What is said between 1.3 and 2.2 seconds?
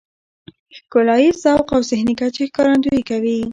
ذوق او ذهني